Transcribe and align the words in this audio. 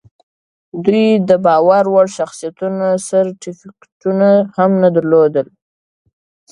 دوی 0.85 1.05
د 1.29 1.31
باور 1.45 1.83
وړ 1.93 2.07
شخصیت 2.17 2.55
سرټیفیکټونه 3.07 4.29
هم 4.57 4.71
نه 4.83 4.89
درلودل 4.95 5.47